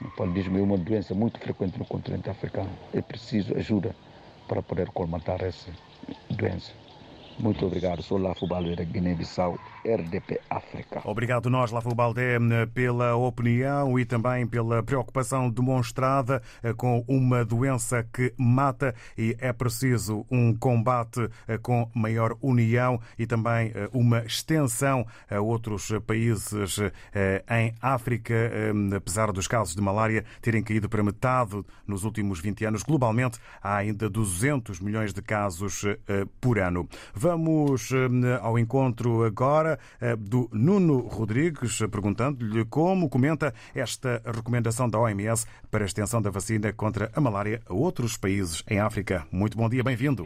[0.00, 2.70] O paludismo é uma doença muito frequente no continente africano.
[2.92, 3.94] É preciso ajuda
[4.48, 5.70] para poder colmatar essa
[6.30, 6.72] doença.
[7.38, 8.02] Muito obrigado.
[8.02, 11.00] Sou Lafo Baldeira, Guiné-Bissau, RDP África.
[11.04, 12.38] Obrigado nós, Lafo Baldé,
[12.72, 19.52] pela opinião e também pela preocupação demonstrada eh, com uma doença que mata e é
[19.52, 26.78] preciso um combate eh, com maior união e também eh, uma extensão a outros países
[27.48, 28.34] em África,
[28.96, 32.82] apesar dos casos de malária terem caído para metade nos últimos 20 anos.
[32.82, 35.84] Globalmente, há ainda 200 milhões de casos
[36.40, 36.88] por ano.
[37.14, 37.90] Vamos
[38.42, 39.69] ao encontro agora
[40.18, 46.72] do Nuno Rodrigues, perguntando-lhe como comenta esta recomendação da OMS para a extensão da vacina
[46.72, 49.26] contra a malária a outros países em África.
[49.30, 50.24] Muito bom dia, bem-vindo.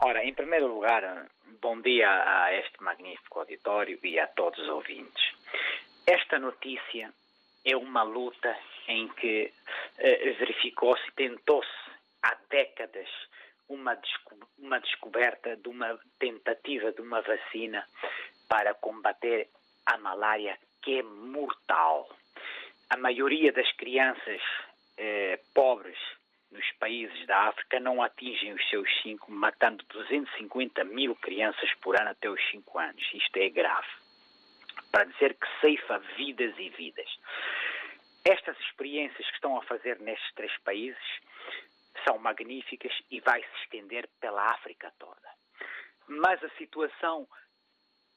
[0.00, 1.26] Ora, em primeiro lugar,
[1.60, 5.22] bom dia a este magnífico auditório e a todos os ouvintes.
[6.06, 7.12] Esta notícia
[7.64, 8.56] é uma luta
[8.88, 9.52] em que
[9.98, 11.68] eh, verificou-se, tentou-se
[12.22, 13.08] há décadas
[13.68, 17.84] uma, desco uma descoberta de uma tentativa de uma vacina
[18.48, 19.48] para combater
[19.84, 22.08] a malária que é mortal.
[22.90, 24.40] A maioria das crianças
[24.96, 25.98] eh, pobres
[26.50, 32.10] nos países da África não atingem os seus 5, matando 250 mil crianças por ano
[32.10, 33.02] até os 5 anos.
[33.12, 33.88] Isto é grave.
[34.90, 37.08] Para dizer que ceifa vidas e vidas.
[38.24, 41.20] Estas experiências que estão a fazer nestes três países
[42.04, 45.28] são magníficas e vai se estender pela África toda.
[46.08, 47.26] Mas a situação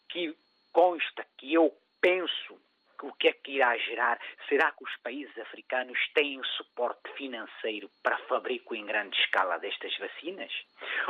[0.10, 0.36] que
[0.72, 2.60] consta, que eu penso
[3.00, 4.19] que o que é que irá gerar,
[4.50, 10.52] será que os países africanos têm suporte financeiro para fabrico em grande escala destas vacinas?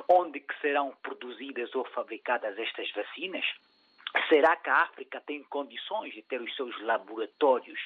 [0.07, 3.43] Onde que serão produzidas ou fabricadas estas vacinas?
[4.27, 7.79] Será que a África tem condições de ter os seus laboratórios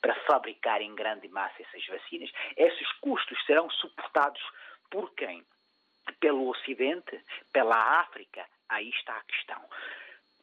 [0.00, 2.30] para fabricar em grande massa essas vacinas?
[2.56, 4.42] Esses custos serão suportados
[4.90, 5.44] por quem?
[6.18, 7.22] Pelo Ocidente?
[7.52, 8.44] Pela África?
[8.68, 9.62] Aí está a questão.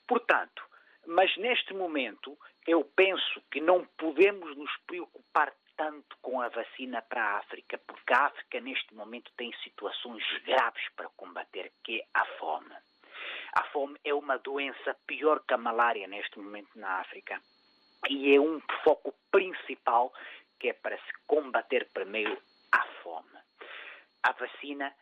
[0.07, 0.63] Portanto,
[1.05, 7.23] mas neste momento eu penso que não podemos nos preocupar tanto com a vacina para
[7.23, 12.25] a África, porque a África neste momento tem situações graves para combater, que é a
[12.39, 12.75] fome.
[13.53, 17.39] A fome é uma doença pior que a malária neste momento na África.
[18.09, 20.11] E é um foco principal
[20.59, 22.37] que é para se combater primeiro
[22.71, 23.37] a fome.
[24.23, 24.93] A vacina,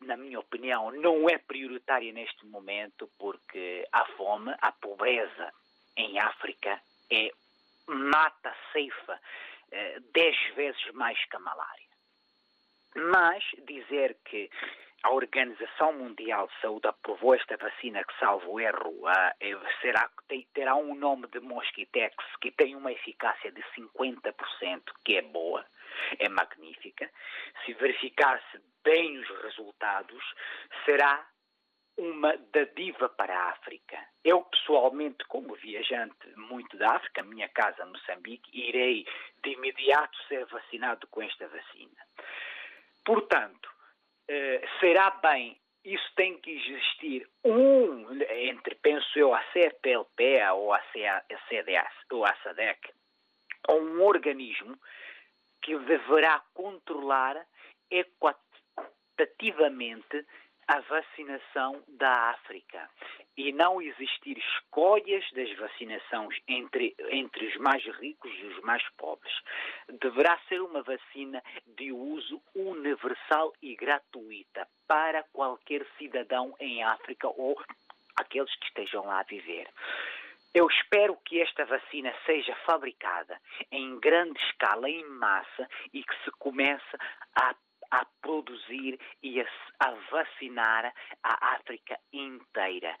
[0.00, 5.52] na minha opinião, não é prioritária neste momento porque a fome, a pobreza
[5.96, 6.80] em África
[7.10, 7.30] é
[7.86, 9.20] mata, ceifa,
[9.70, 11.86] eh, dez vezes mais que a malária.
[12.94, 14.50] Mas dizer que
[15.02, 20.74] a Organização Mundial de Saúde aprovou esta vacina que, salvo erro, uh, será, tem, terá
[20.74, 25.64] um nome de Mosquitex, que tem uma eficácia de 50%, que é boa,
[26.18, 27.10] é magnífica.
[27.64, 30.22] Se verificar-se bem os resultados,
[30.84, 31.26] será
[31.96, 33.98] uma dadiva para a África.
[34.22, 39.06] Eu, pessoalmente, como viajante muito da África, minha casa Moçambique, irei
[39.42, 42.06] de imediato ser vacinado com esta vacina.
[43.04, 43.70] Portanto,
[44.28, 50.82] eh, será bem isso tem que existir um, entre, penso eu, a CPLP ou a
[51.48, 52.92] CDS, ou a SADEC,
[53.70, 54.76] um organismo
[55.66, 57.44] que deverá controlar
[57.90, 60.24] equitativamente
[60.68, 62.88] a vacinação da África
[63.36, 69.34] e não existir escolhas das vacinações entre, entre os mais ricos e os mais pobres.
[70.00, 77.60] Deverá ser uma vacina de uso universal e gratuita para qualquer cidadão em África ou
[78.16, 79.68] aqueles que estejam lá a viver.
[80.54, 83.38] Eu espero que esta vacina seja fabricada
[83.70, 86.96] em grande escala, em massa, e que se comece
[87.34, 87.54] a
[87.90, 89.46] a produzir e a,
[89.80, 92.96] a vacinar a África inteira.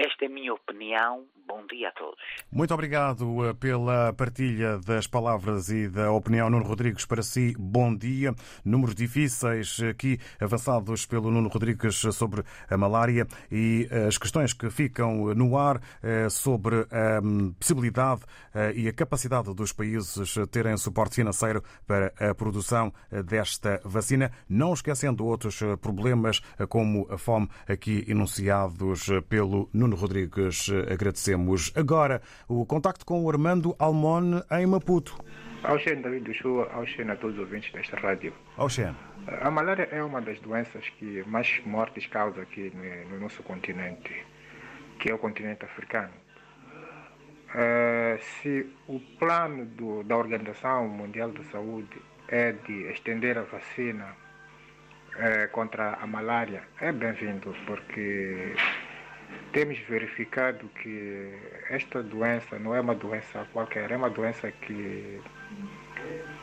[0.00, 1.26] Esta é a minha opinião.
[1.46, 2.22] Bom dia a todos.
[2.50, 7.04] Muito obrigado eh, pela partilha das palavras e da opinião, Nuno Rodrigues.
[7.04, 8.32] Para si, bom dia.
[8.64, 14.70] Números difíceis aqui avançados pelo Nuno Rodrigues sobre a malária e eh, as questões que
[14.70, 18.22] ficam no ar eh, sobre a hum, possibilidade
[18.74, 22.92] e a capacidade dos países terem suporte financeiro para a produção
[23.24, 30.70] desta vacina, não esquecendo outros problemas como a fome aqui enunciados pelo Nuno Nuno Rodrigues,
[30.88, 31.72] agradecemos.
[31.74, 35.18] Agora, o contacto com o Armando Almone em Maputo.
[35.64, 38.32] Auxene David do Show, Auxene a todos os ouvintes desta rádio.
[38.56, 38.96] Auxene.
[39.40, 42.72] A malária é uma das doenças que mais mortes causa aqui
[43.10, 44.14] no nosso continente,
[45.00, 46.12] que é o continente africano.
[47.52, 54.14] Uh, se o plano do, da Organização Mundial da Saúde é de estender a vacina
[55.16, 58.54] uh, contra a malária, é bem-vindo, porque
[59.52, 61.32] temos verificado que
[61.68, 65.20] esta doença não é uma doença qualquer, é uma doença que,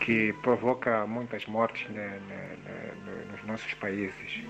[0.01, 4.43] que provoca muitas mortes né, né, né, nos nossos países.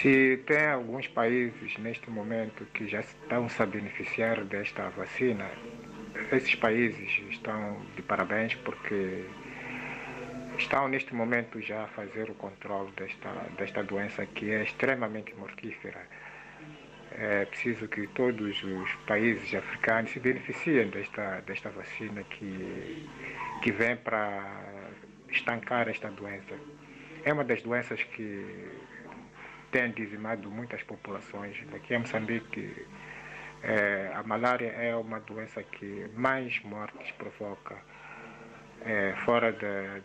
[0.00, 5.50] Se tem alguns países neste momento que já estão a beneficiar desta vacina,
[6.32, 9.24] esses países estão de parabéns porque
[10.56, 13.28] estão neste momento já a fazer o controle desta,
[13.58, 16.00] desta doença que é extremamente mortífera
[17.18, 23.08] é preciso que todos os países africanos se beneficiem desta, desta vacina que,
[23.62, 24.42] que vem para
[25.30, 26.54] estancar esta doença.
[27.24, 28.70] É uma das doenças que
[29.72, 31.56] tem dizimado muitas populações.
[31.74, 32.86] Aqui em Moçambique,
[33.62, 37.76] é, a malária é uma doença que mais mortes provoca,
[38.84, 40.00] é, fora da,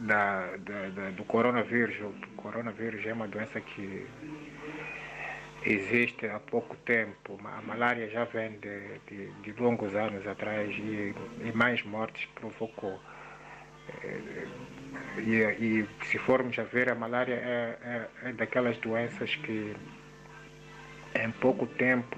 [0.00, 1.96] da, da, da, do coronavírus.
[2.00, 4.06] O coronavírus é uma doença que
[5.64, 7.38] existe há pouco tempo.
[7.44, 12.98] A malária já vem de, de, de longos anos atrás e, e, mais mortes provocou.
[14.02, 14.46] Eh,
[15.18, 15.34] e,
[15.82, 19.74] e, se formos a ver, a malária é, é, é daquelas doenças que
[21.14, 22.16] em pouco tempo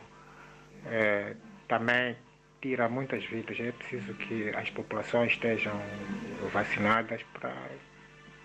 [0.87, 1.35] é,
[1.67, 2.17] também
[2.63, 3.59] tira muitas vidas.
[3.61, 5.79] É preciso que as populações estejam
[6.53, 7.53] vacinadas para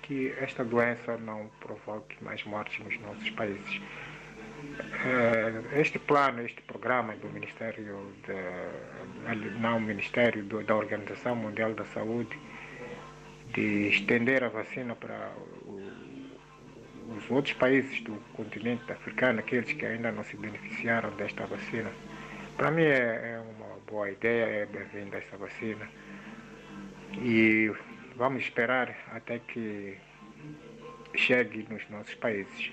[0.01, 3.81] que esta doença não provoque mais mortes nos nossos países.
[5.05, 12.37] Eh, este plano, este programa do Ministério, de, não Ministério da Organização Mundial da Saúde,
[13.53, 15.31] de estender a vacina para
[17.15, 21.91] os outros países do continente africano, aqueles que ainda não se beneficiaram desta vacina,
[22.57, 25.87] para mim é, é uma boa ideia, é bem-vinda essa vacina.
[27.21, 27.71] E
[28.15, 29.95] vamos esperar até que
[31.15, 32.71] chegue nos nossos países.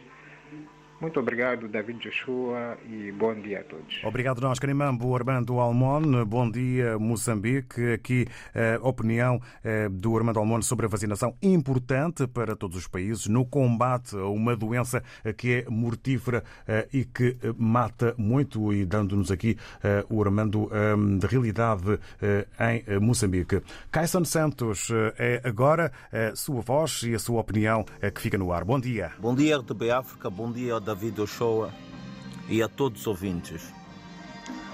[1.05, 4.03] Muito obrigado, David Joshua, e bom dia a todos.
[4.05, 6.25] Obrigado nós, Carimambo Armando Almon.
[6.25, 7.93] Bom dia, Moçambique.
[7.93, 12.89] Aqui a eh, opinião eh, do Armando Almon sobre a vacinação importante para todos os
[12.89, 15.03] países no combate a uma doença
[15.37, 19.59] que é mortífera eh, e que mata muito e dando-nos aqui
[20.09, 20.71] o Armando
[21.19, 21.99] de realidade
[22.59, 23.61] em Moçambique.
[23.91, 24.89] Caisson Santos,
[25.19, 27.85] é agora a sua voz e a sua opinião
[28.15, 28.65] que fica no ar.
[28.65, 29.13] Bom dia.
[29.19, 30.31] Bom dia, RTP África.
[30.31, 31.73] Bom dia, David Ochoa
[32.49, 33.73] e a todos os ouvintes.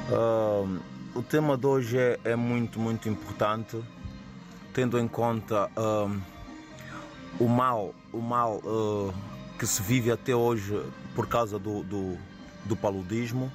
[0.09, 0.81] Uh,
[1.15, 3.81] o tema de hoje é, é, muito, muito importante,
[4.73, 6.21] tendo em conta uh,
[7.39, 9.15] o mal, o mal uh,
[9.59, 10.83] que se vive até hoje
[11.15, 12.17] por causa do, do,
[12.65, 13.53] do paludismo,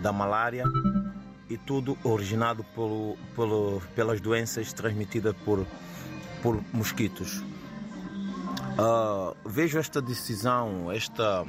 [0.00, 0.64] da malária
[1.48, 5.66] e tudo originado pelo, pelo, pelas doenças transmitidas por,
[6.42, 7.42] por mosquitos.
[9.44, 11.44] vejo esta decisão, esta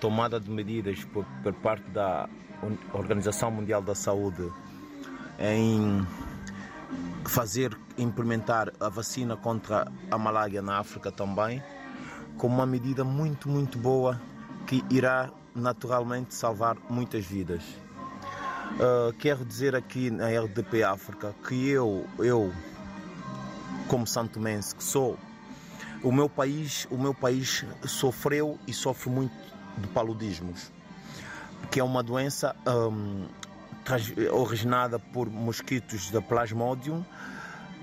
[0.00, 2.28] tomada de medidas por, por parte da
[2.92, 4.50] Organização Mundial da Saúde
[5.38, 6.06] em
[7.24, 11.62] fazer implementar a vacina contra a malária na África também
[12.36, 14.20] como uma medida muito, muito boa
[14.66, 17.62] que irá naturalmente salvar muitas vidas.
[18.74, 22.52] Uh, quero dizer aqui na RDP África que eu, eu
[23.88, 25.18] como santomense que sou,
[26.02, 30.70] o meu país, o meu país sofreu e sofre muito de paludismos,
[31.70, 33.26] que é uma doença um,
[34.32, 37.04] originada por mosquitos da Plasmodium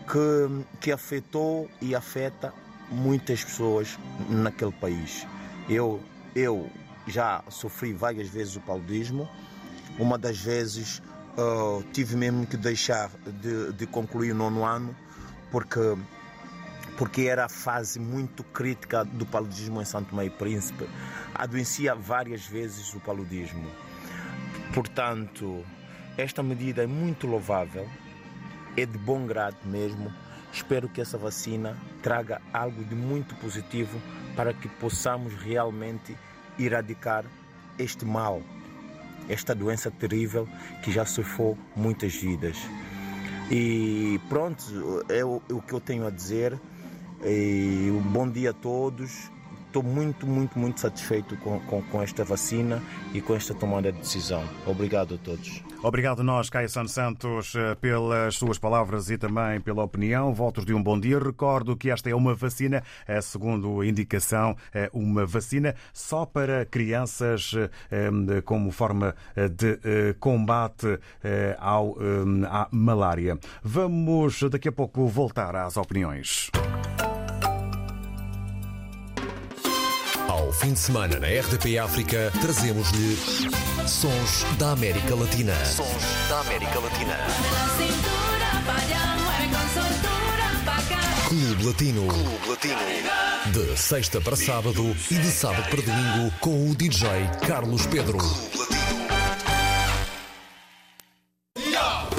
[0.07, 2.53] que, que afetou e afeta
[2.89, 3.97] muitas pessoas
[4.29, 5.25] naquele país.
[5.67, 5.99] Eu,
[6.35, 6.69] eu
[7.07, 9.27] já sofri várias vezes o paludismo.
[9.97, 11.01] Uma das vezes
[11.37, 13.09] uh, tive mesmo que deixar
[13.41, 14.95] de, de concluir o nono ano
[15.51, 15.79] porque
[16.97, 20.87] porque era a fase muito crítica do paludismo em Santo Meio Príncipe.
[21.33, 23.69] Adoecia várias vezes o paludismo.
[24.73, 25.63] Portanto,
[26.17, 27.87] esta medida é muito louvável,
[28.77, 30.13] é de bom grado mesmo.
[30.51, 34.01] Espero que essa vacina traga algo de muito positivo
[34.35, 36.17] para que possamos realmente
[36.57, 37.25] erradicar
[37.77, 38.41] este mal,
[39.27, 40.47] esta doença terrível
[40.81, 42.57] que já sofreu muitas vidas.
[43.51, 44.63] E pronto,
[45.09, 46.59] é é o que eu tenho a dizer.
[47.25, 49.31] E um bom dia a todos.
[49.65, 52.81] Estou muito, muito, muito satisfeito com, com, com, esta vacina
[53.13, 54.41] e com esta tomada de decisão.
[54.65, 55.61] Obrigado a todos.
[55.83, 60.33] Obrigado nós, Caio Santos Santos, eh, pelas suas palavras e também pela opinião.
[60.33, 61.19] Votos de um bom dia.
[61.19, 67.53] Recordo que esta é uma vacina, eh, segundo indicação, é uma vacina só para crianças
[68.45, 70.99] como forma de combate
[71.59, 71.97] ao,
[72.49, 73.37] à malária.
[73.61, 76.49] Vamos daqui a pouco voltar às opiniões.
[80.45, 83.17] Ao fim de semana na RDP África, trazemos-lhe
[83.87, 85.55] Sons da América Latina.
[85.65, 85.87] Sons
[86.29, 87.17] da América Latina.
[91.27, 92.07] Clube Latino.
[92.07, 92.79] Clube Latino.
[93.53, 97.09] De sexta para sábado e de sábado para domingo com o DJ
[97.47, 98.19] Carlos Pedro.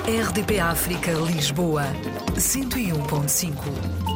[0.04, 1.84] RDP África Lisboa
[2.34, 4.15] 101.5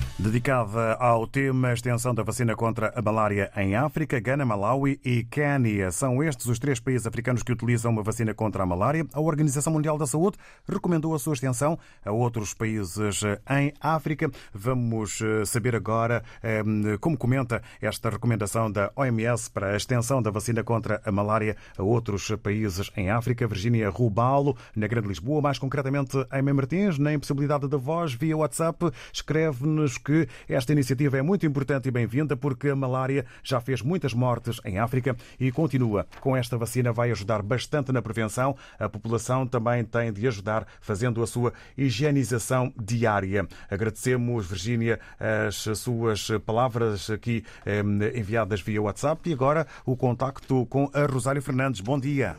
[0.21, 5.91] dedicada ao tema extensão da vacina contra a malária em África, Gana, Malawi e Quênia.
[5.91, 9.03] São estes os três países africanos que utilizam uma vacina contra a malária.
[9.13, 10.37] A Organização Mundial da Saúde
[10.69, 14.29] recomendou a sua extensão a outros países em África.
[14.53, 16.61] Vamos eh, saber agora eh,
[16.99, 21.81] como comenta esta recomendação da OMS para a extensão da vacina contra a malária a
[21.81, 23.47] outros países em África.
[23.47, 28.91] Virgínia Rubalo, na Grande Lisboa, mais concretamente em Martins, na impossibilidade da voz via WhatsApp,
[29.11, 33.81] escreve-nos que que esta iniciativa é muito importante e bem-vinda porque a malária já fez
[33.81, 36.05] muitas mortes em África e continua.
[36.19, 38.55] Com esta vacina vai ajudar bastante na prevenção.
[38.77, 43.47] A população também tem de ajudar fazendo a sua higienização diária.
[43.69, 47.81] Agradecemos, Virgínia, as suas palavras aqui eh,
[48.13, 51.79] enviadas via WhatsApp e agora o contacto com a Rosário Fernandes.
[51.79, 52.35] Bom dia.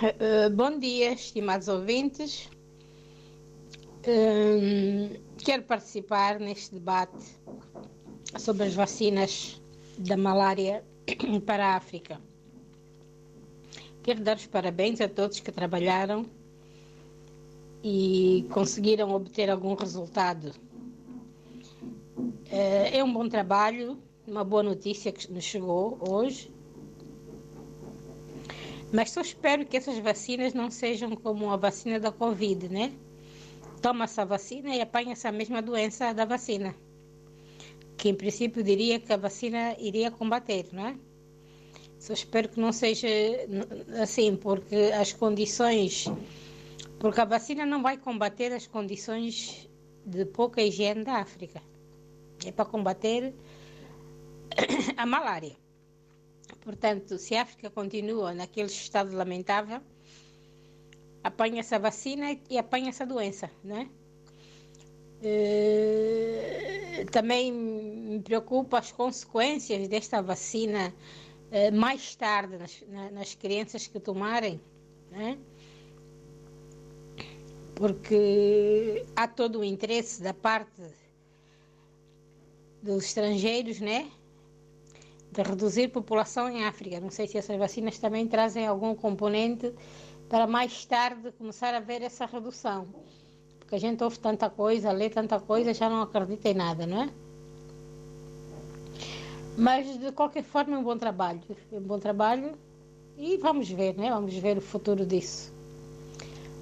[0.00, 2.48] Uh, bom dia, estimados ouvintes.
[4.10, 7.26] Hum, quero participar neste debate
[8.38, 9.60] sobre as vacinas
[9.98, 10.82] da malária
[11.44, 12.18] para a África.
[14.02, 16.24] Quero dar os parabéns a todos que trabalharam
[17.84, 20.52] e conseguiram obter algum resultado.
[22.50, 26.50] Eh, é um bom trabalho, uma boa notícia que nos chegou hoje.
[28.90, 32.90] Mas só espero que essas vacinas não sejam como a vacina da Covid, né?
[33.78, 36.74] Toma essa vacina e apanha essa mesma doença da vacina.
[37.96, 40.96] Que em princípio diria que a vacina iria combater, não é?
[41.98, 43.08] Só espero que não seja
[44.00, 46.04] assim, porque as condições.
[47.00, 49.68] Porque a vacina não vai combater as condições
[50.06, 51.60] de pouca higiene da África.
[52.46, 53.34] É para combater
[54.96, 55.56] a malária.
[56.60, 59.80] Portanto, se a África continua naquele estado lamentável,
[61.22, 63.88] apanha essa vacina e apanha essa doença, né?
[65.20, 70.94] Uh, também me preocupa as consequências desta vacina
[71.50, 74.60] uh, mais tarde nas, na, nas, crianças que tomarem,
[75.10, 75.36] né?
[77.74, 80.82] Porque há todo o interesse da parte
[82.80, 84.08] dos estrangeiros, né?
[85.32, 87.00] De reduzir população em África.
[87.00, 89.74] Não sei se essas vacinas também trazem algum componente
[90.28, 92.86] para mais tarde começar a ver essa redução.
[93.58, 97.02] Porque a gente ouve tanta coisa, lê tanta coisa, já não acredita em nada, não
[97.02, 97.10] é?
[99.56, 101.40] Mas de qualquer forma é um bom trabalho.
[101.72, 102.52] É um bom trabalho
[103.16, 104.10] e vamos ver, né?
[104.10, 105.52] Vamos ver o futuro disso.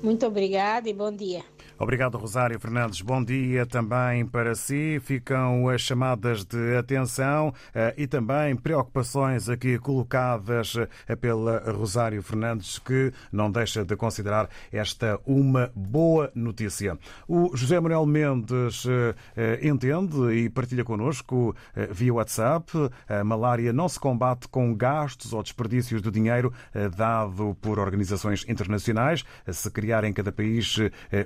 [0.03, 1.45] Muito obrigada e bom dia.
[1.79, 3.03] Obrigado, Rosário Fernandes.
[3.03, 4.99] Bom dia também para si.
[5.05, 10.75] Ficam as chamadas de atenção eh, e também preocupações aqui colocadas
[11.07, 16.99] eh, pela Rosário Fernandes, que não deixa de considerar esta uma boa notícia.
[17.29, 18.87] O José Manuel Mendes
[19.37, 21.55] eh, entende e partilha connosco
[21.91, 22.73] via WhatsApp.
[23.07, 26.55] A malária não se combate com gastos ou desperdícios de dinheiro
[26.97, 29.25] dado por organizações internacionais.
[29.47, 30.79] Se criar em cada país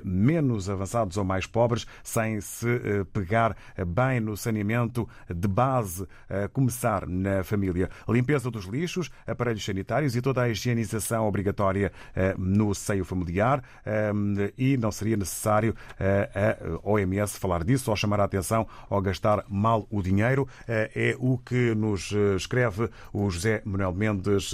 [0.02, 6.06] menos menos avançados ou mais pobres, sem se eh, pegar bem no saneamento de base,
[6.28, 7.90] a começar na família.
[8.08, 14.12] Limpeza dos lixos, aparelhos sanitários e toda a higienização obrigatória eh, no seio familiar eh,
[14.56, 19.86] e não seria necessário a OMS falar disso ou chamar a atenção ou gastar mal
[19.90, 20.48] o dinheiro.
[20.66, 24.52] É o que nos escreve o José Manuel Mendes,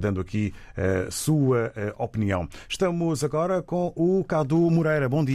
[0.00, 2.48] dando aqui a sua opinião.
[2.68, 5.08] Estamos agora com o Cadu Moreira.
[5.08, 5.27] Bom.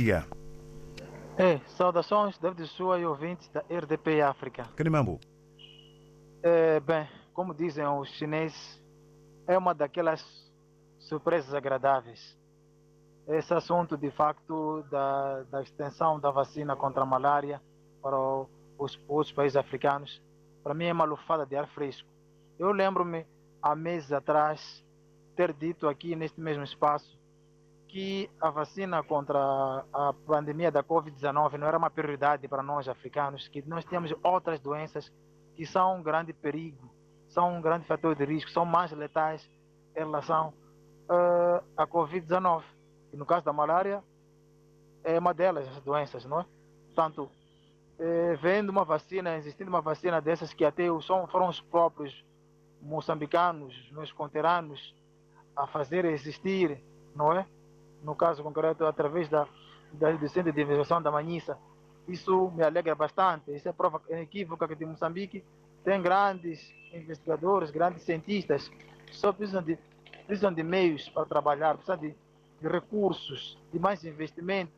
[1.38, 4.64] É, saudações, David Sua e ouvintes da RDP África.
[4.76, 5.20] Canimambo.
[6.42, 8.82] É, bem, como dizem os chineses,
[9.48, 10.24] é uma daquelas
[10.98, 12.36] surpresas agradáveis.
[13.28, 17.62] Esse assunto, de facto, da, da extensão da vacina contra a malária
[18.02, 18.18] para
[18.80, 20.22] os, os países africanos,
[20.64, 22.10] para mim é uma lufada de ar fresco.
[22.58, 23.28] Eu lembro-me,
[23.62, 24.84] há meses atrás,
[25.36, 27.22] ter dito aqui neste mesmo espaço
[27.94, 29.38] que a vacina contra
[29.94, 34.60] a pandemia da Covid-19 não era uma prioridade para nós africanos, que nós temos outras
[34.60, 35.14] doenças
[35.54, 36.92] que são um grande perigo,
[37.28, 39.48] são um grande fator de risco, são mais letais
[39.96, 40.56] em relação
[41.08, 42.64] uh, à Covid-19.
[43.14, 44.04] E no caso da malária,
[45.04, 46.46] é uma delas, as doenças, não é?
[46.88, 47.30] Portanto,
[48.00, 52.26] eh, vendo uma vacina, existindo uma vacina dessas que até são, foram os próprios
[52.82, 54.96] moçambicanos, meus conteranos,
[55.56, 56.84] a fazer existir,
[57.16, 57.46] não é?
[58.04, 59.48] No caso concreto, através da,
[59.94, 61.58] da do Centro de Investigação da Manhissa.
[62.08, 63.56] Isso me alegra bastante.
[63.56, 65.44] Isso é prova inequívoca que de Moçambique
[65.84, 68.72] tem grandes investigadores, grandes cientistas,
[69.12, 69.78] só precisam de,
[70.26, 72.16] precisam de meios para trabalhar, precisam de,
[72.62, 74.72] de recursos, de mais investimento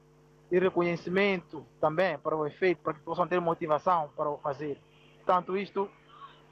[0.51, 4.79] e reconhecimento também para o efeito, para que possam ter motivação para o fazer.
[5.25, 5.89] Tanto isto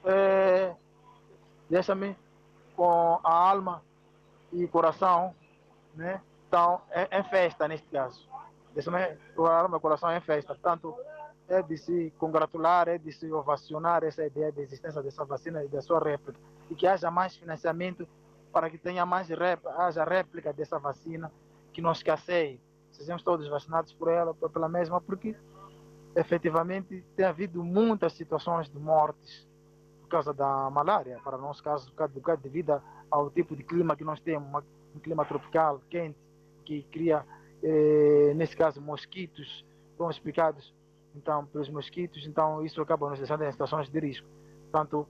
[0.04, 0.74] é,
[1.70, 2.16] deixa-me
[2.76, 3.82] com a alma
[4.52, 5.34] e coração
[5.94, 6.20] né,
[6.54, 8.28] então, é, é festa neste caso.
[8.72, 9.18] Deixa-me
[9.68, 10.54] meu coração é festa.
[10.54, 10.94] Portanto,
[11.48, 15.68] é de se congratular, é de se ovacionar essa ideia de existência dessa vacina e
[15.68, 16.38] da sua réplica.
[16.70, 18.06] E que haja mais financiamento
[18.52, 21.28] para que tenha mais réplica, haja réplica dessa vacina,
[21.72, 22.60] que não escasseie.
[22.92, 25.34] Sejamos todos vacinados por ela, pela mesma, porque
[26.14, 29.44] efetivamente tem havido muitas situações de mortes
[30.02, 32.80] por causa da malária, para o nosso caso, por causa devido
[33.10, 34.62] ao tipo de clima que nós temos,
[34.94, 36.23] um clima tropical, quente,
[36.64, 37.24] que cria,
[37.62, 39.64] eh, nesse caso, mosquitos,
[39.96, 40.74] fomos explicados
[41.14, 44.26] então, pelos mosquitos, então isso acaba nos deixando em situações de risco.
[44.70, 45.06] Portanto,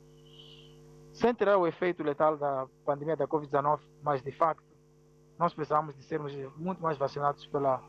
[1.13, 4.65] sem tirar o efeito letal da pandemia da Covid-19, mas de facto,
[5.39, 7.83] nós precisamos de sermos muito mais vacinados pela,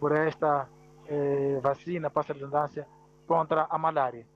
[0.00, 0.68] por esta
[1.06, 2.86] eh, vacina, passa a redundância,
[3.26, 4.26] contra a malária,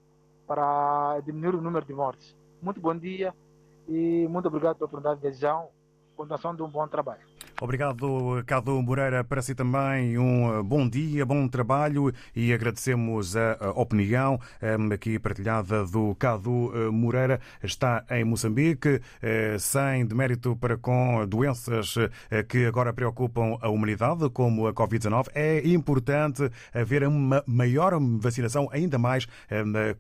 [0.46, 2.36] para diminuir o número de mortes.
[2.62, 3.34] Muito bom dia
[3.88, 5.66] e muito obrigado pela oportunidade de desejar
[6.16, 7.33] continuação de um bom trabalho.
[7.60, 9.22] Obrigado, Cadu Moreira.
[9.22, 15.20] Para si também um eh, bom dia, bom trabalho e agradecemos a opinião eh, aqui
[15.20, 17.40] partilhada do Cadu eh, Moreira.
[17.62, 19.00] Está em Moçambique,
[19.58, 21.94] sem demérito para com doenças
[22.48, 25.28] que agora preocupam a humanidade, como a Covid-19.
[25.34, 29.26] É importante haver uma maior vacinação, ainda mais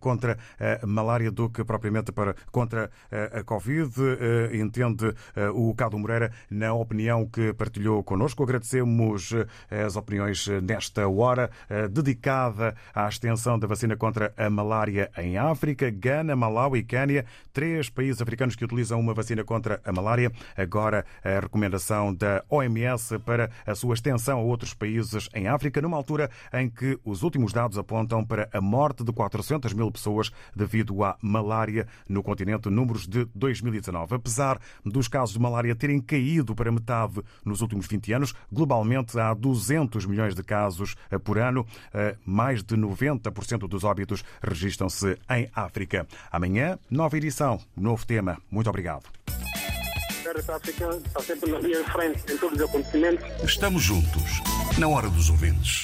[0.00, 0.38] contra
[0.82, 3.92] a malária do que propriamente para, contra a Covid.
[4.52, 5.14] Entende
[5.54, 8.42] o Cadu Moreira na opinião que partilhou connosco.
[8.42, 14.48] Agradecemos eh, as opiniões eh, nesta hora eh, dedicada à extensão da vacina contra a
[14.48, 19.80] malária em África, Gana, Malawi e Quênia, três países africanos que utilizam uma vacina contra
[19.84, 20.32] a malária.
[20.56, 25.96] Agora a recomendação da OMS para a sua extensão a outros países em África, numa
[25.96, 31.02] altura em que os últimos dados apontam para a morte de 400 mil pessoas devido
[31.02, 34.14] à malária no continente, números de 2019.
[34.14, 38.34] Apesar dos casos de malária terem caído para metade nos últimos 20 anos.
[38.50, 41.66] Globalmente, há 200 milhões de casos eh, por ano.
[41.92, 46.06] Eh, mais de 90% dos óbitos registram-se em África.
[46.30, 48.38] Amanhã, nova edição, novo tema.
[48.50, 49.04] Muito obrigado.
[53.44, 54.40] Estamos juntos,
[54.78, 55.82] na hora dos ouvintes.